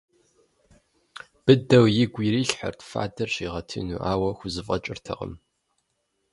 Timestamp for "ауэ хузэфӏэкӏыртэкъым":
4.11-5.33